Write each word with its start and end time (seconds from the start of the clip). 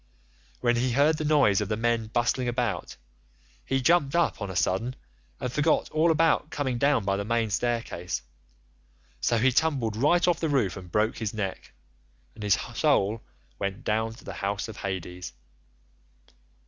When 0.61 0.77
he 0.77 0.93
heard 0.93 1.19
the 1.19 1.23
noise 1.23 1.61
of 1.61 1.69
the 1.69 1.77
men 1.77 2.07
bustling 2.07 2.47
about, 2.47 2.97
he 3.63 3.79
jumped 3.81 4.15
up 4.15 4.41
on 4.41 4.49
a 4.49 4.55
sudden 4.55 4.95
and 5.39 5.53
forgot 5.53 5.91
all 5.91 6.09
about 6.09 6.49
coming 6.49 6.79
down 6.79 7.05
by 7.05 7.17
the 7.17 7.23
main 7.23 7.51
staircase, 7.51 8.23
so 9.19 9.37
he 9.37 9.51
tumbled 9.51 9.95
right 9.95 10.27
off 10.27 10.39
the 10.39 10.49
roof 10.49 10.75
and 10.75 10.91
broke 10.91 11.19
his 11.19 11.35
neck, 11.35 11.71
and 12.33 12.41
his 12.41 12.57
soul 12.73 13.21
went 13.59 13.83
down 13.83 14.15
to 14.15 14.23
the 14.25 14.33
house 14.33 14.67
of 14.67 14.77
Hades. 14.77 15.33